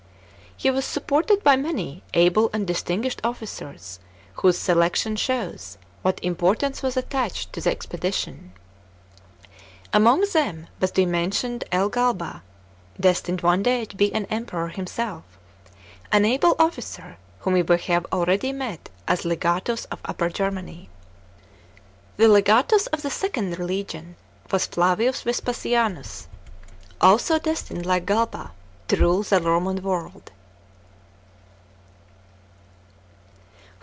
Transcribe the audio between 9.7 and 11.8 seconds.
Among them must be mentioned